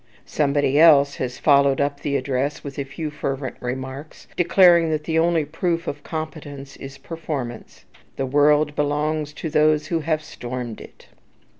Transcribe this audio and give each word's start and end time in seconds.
Somebody 0.25 0.79
else 0.79 1.17
has 1.17 1.37
followed 1.37 1.79
up 1.79 1.99
the 1.99 2.17
address 2.17 2.63
with 2.63 2.79
a 2.79 2.83
few 2.85 3.11
fervent 3.11 3.55
remarks, 3.59 4.25
declaring 4.35 4.89
that 4.89 5.03
the 5.03 5.19
only 5.19 5.45
proof 5.45 5.85
of 5.85 6.01
competence 6.03 6.75
is 6.77 6.97
performance. 6.97 7.85
"The 8.15 8.25
world 8.25 8.75
belongs 8.75 9.31
to 9.33 9.51
those 9.51 9.85
who 9.85 9.99
have 9.99 10.23
stormed 10.23 10.81
it." 10.81 11.05